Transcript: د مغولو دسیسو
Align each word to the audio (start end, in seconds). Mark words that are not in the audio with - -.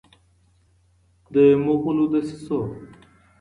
د 1.33 1.35
مغولو 1.63 2.05
دسیسو 2.13 2.59